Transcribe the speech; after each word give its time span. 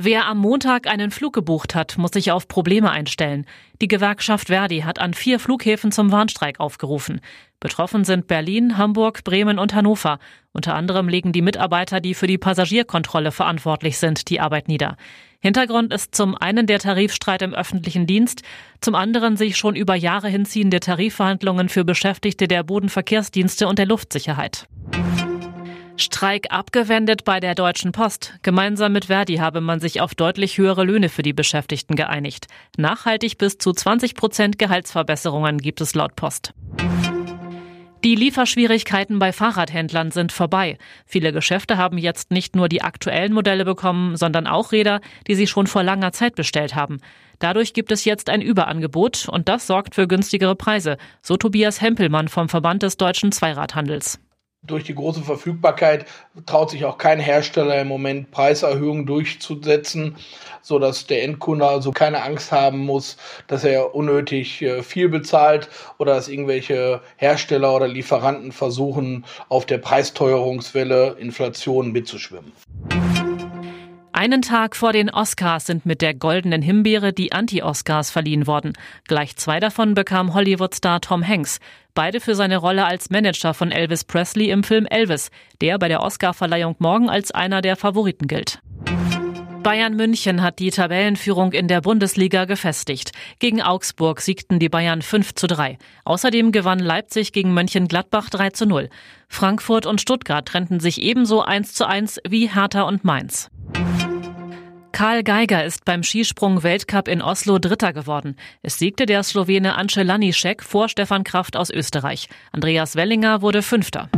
Wer 0.00 0.26
am 0.26 0.38
Montag 0.38 0.86
einen 0.86 1.10
Flug 1.10 1.32
gebucht 1.32 1.74
hat, 1.74 1.98
muss 1.98 2.12
sich 2.12 2.30
auf 2.30 2.46
Probleme 2.46 2.92
einstellen. 2.92 3.46
Die 3.82 3.88
Gewerkschaft 3.88 4.46
Verdi 4.46 4.82
hat 4.82 5.00
an 5.00 5.12
vier 5.12 5.40
Flughäfen 5.40 5.90
zum 5.90 6.12
Warnstreik 6.12 6.60
aufgerufen. 6.60 7.20
Betroffen 7.58 8.04
sind 8.04 8.28
Berlin, 8.28 8.78
Hamburg, 8.78 9.24
Bremen 9.24 9.58
und 9.58 9.74
Hannover. 9.74 10.20
Unter 10.52 10.76
anderem 10.76 11.08
legen 11.08 11.32
die 11.32 11.42
Mitarbeiter, 11.42 11.98
die 12.00 12.14
für 12.14 12.28
die 12.28 12.38
Passagierkontrolle 12.38 13.32
verantwortlich 13.32 13.98
sind, 13.98 14.28
die 14.28 14.38
Arbeit 14.38 14.68
nieder. 14.68 14.96
Hintergrund 15.40 15.92
ist 15.92 16.14
zum 16.14 16.36
einen 16.36 16.68
der 16.68 16.78
Tarifstreit 16.78 17.42
im 17.42 17.52
öffentlichen 17.52 18.06
Dienst, 18.06 18.42
zum 18.80 18.94
anderen 18.94 19.36
sich 19.36 19.56
schon 19.56 19.74
über 19.74 19.96
Jahre 19.96 20.28
hinziehende 20.28 20.78
Tarifverhandlungen 20.78 21.68
für 21.68 21.84
Beschäftigte 21.84 22.46
der 22.46 22.62
Bodenverkehrsdienste 22.62 23.66
und 23.66 23.80
der 23.80 23.86
Luftsicherheit. 23.86 24.68
Streik 26.00 26.46
abgewendet 26.50 27.24
bei 27.24 27.40
der 27.40 27.54
Deutschen 27.54 27.92
Post. 27.92 28.34
Gemeinsam 28.42 28.92
mit 28.92 29.06
Verdi 29.06 29.36
habe 29.36 29.60
man 29.60 29.80
sich 29.80 30.00
auf 30.00 30.14
deutlich 30.14 30.58
höhere 30.58 30.84
Löhne 30.84 31.08
für 31.08 31.22
die 31.22 31.32
Beschäftigten 31.32 31.96
geeinigt. 31.96 32.46
Nachhaltig 32.76 33.38
bis 33.38 33.58
zu 33.58 33.72
20 33.72 34.14
Prozent 34.14 34.58
Gehaltsverbesserungen 34.58 35.58
gibt 35.58 35.80
es 35.80 35.94
laut 35.94 36.14
Post. 36.16 36.54
Die 38.04 38.14
Lieferschwierigkeiten 38.14 39.18
bei 39.18 39.32
Fahrradhändlern 39.32 40.12
sind 40.12 40.30
vorbei. 40.30 40.78
Viele 41.04 41.32
Geschäfte 41.32 41.78
haben 41.78 41.98
jetzt 41.98 42.30
nicht 42.30 42.54
nur 42.54 42.68
die 42.68 42.82
aktuellen 42.82 43.32
Modelle 43.32 43.64
bekommen, 43.64 44.16
sondern 44.16 44.46
auch 44.46 44.70
Räder, 44.70 45.00
die 45.26 45.34
sie 45.34 45.48
schon 45.48 45.66
vor 45.66 45.82
langer 45.82 46.12
Zeit 46.12 46.36
bestellt 46.36 46.76
haben. 46.76 46.98
Dadurch 47.40 47.72
gibt 47.72 47.90
es 47.90 48.04
jetzt 48.04 48.30
ein 48.30 48.40
Überangebot 48.40 49.28
und 49.28 49.48
das 49.48 49.66
sorgt 49.66 49.96
für 49.96 50.06
günstigere 50.06 50.54
Preise, 50.54 50.96
so 51.22 51.36
Tobias 51.36 51.80
Hempelmann 51.80 52.28
vom 52.28 52.48
Verband 52.48 52.84
des 52.84 52.96
deutschen 52.98 53.32
Zweiradhandels. 53.32 54.20
Durch 54.68 54.84
die 54.84 54.94
große 54.94 55.22
Verfügbarkeit 55.22 56.04
traut 56.44 56.70
sich 56.70 56.84
auch 56.84 56.98
kein 56.98 57.18
Hersteller 57.18 57.80
im 57.80 57.88
Moment 57.88 58.30
Preiserhöhungen 58.30 59.06
durchzusetzen, 59.06 60.16
so 60.60 60.78
dass 60.78 61.06
der 61.06 61.24
Endkunde 61.24 61.66
also 61.66 61.90
keine 61.90 62.22
Angst 62.22 62.52
haben 62.52 62.78
muss, 62.78 63.16
dass 63.46 63.64
er 63.64 63.94
unnötig 63.94 64.60
äh, 64.60 64.82
viel 64.82 65.08
bezahlt 65.08 65.70
oder 65.96 66.14
dass 66.14 66.28
irgendwelche 66.28 67.00
Hersteller 67.16 67.74
oder 67.74 67.88
Lieferanten 67.88 68.52
versuchen, 68.52 69.24
auf 69.48 69.64
der 69.64 69.78
Preisteuerungswelle 69.78 71.16
Inflation 71.18 71.90
mitzuschwimmen. 71.90 72.52
Einen 74.18 74.42
Tag 74.42 74.74
vor 74.74 74.92
den 74.92 75.10
Oscars 75.10 75.66
sind 75.66 75.86
mit 75.86 76.02
der 76.02 76.12
Goldenen 76.12 76.60
Himbeere 76.60 77.12
die 77.12 77.30
Anti-Oscars 77.30 78.10
verliehen 78.10 78.48
worden. 78.48 78.72
Gleich 79.06 79.36
zwei 79.36 79.60
davon 79.60 79.94
bekam 79.94 80.34
Hollywood-Star 80.34 81.00
Tom 81.00 81.24
Hanks. 81.24 81.60
Beide 81.94 82.18
für 82.18 82.34
seine 82.34 82.56
Rolle 82.56 82.84
als 82.84 83.10
Manager 83.10 83.54
von 83.54 83.70
Elvis 83.70 84.02
Presley 84.02 84.50
im 84.50 84.64
Film 84.64 84.86
Elvis, 84.86 85.30
der 85.60 85.78
bei 85.78 85.86
der 85.86 86.02
Oscarverleihung 86.02 86.74
morgen 86.80 87.08
als 87.08 87.30
einer 87.30 87.62
der 87.62 87.76
Favoriten 87.76 88.26
gilt. 88.26 88.60
Bayern 89.62 89.94
München 89.94 90.42
hat 90.42 90.58
die 90.58 90.70
Tabellenführung 90.70 91.52
in 91.52 91.68
der 91.68 91.80
Bundesliga 91.80 92.44
gefestigt. 92.44 93.12
Gegen 93.38 93.62
Augsburg 93.62 94.20
siegten 94.20 94.58
die 94.58 94.68
Bayern 94.68 95.00
5 95.00 95.36
zu 95.36 95.46
3. 95.46 95.78
Außerdem 96.04 96.50
gewann 96.50 96.80
Leipzig 96.80 97.32
gegen 97.32 97.54
Mönchengladbach 97.54 98.30
3 98.30 98.50
zu 98.50 98.66
0. 98.66 98.90
Frankfurt 99.28 99.86
und 99.86 100.00
Stuttgart 100.00 100.44
trennten 100.44 100.80
sich 100.80 101.00
ebenso 101.02 101.42
1 101.42 101.72
zu 101.72 101.86
1 101.86 102.18
wie 102.28 102.52
Hertha 102.52 102.82
und 102.82 103.04
Mainz. 103.04 103.48
Karl 104.98 105.22
Geiger 105.22 105.64
ist 105.64 105.84
beim 105.84 106.02
Skisprung-Weltcup 106.02 107.06
in 107.06 107.22
Oslo 107.22 107.60
Dritter 107.60 107.92
geworden. 107.92 108.34
Es 108.62 108.78
siegte 108.78 109.06
der 109.06 109.22
Slowene 109.22 109.76
Ance 109.76 110.02
Lanišek 110.02 110.64
vor 110.64 110.88
Stefan 110.88 111.22
Kraft 111.22 111.56
aus 111.56 111.70
Österreich. 111.70 112.28
Andreas 112.50 112.96
Wellinger 112.96 113.40
wurde 113.40 113.62
Fünfter. 113.62 114.08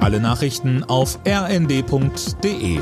Alle 0.00 0.18
Nachrichten 0.18 0.82
auf 0.82 1.20
rnd.de 1.24 2.80